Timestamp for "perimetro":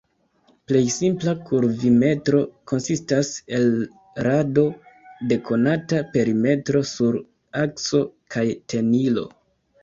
6.17-6.83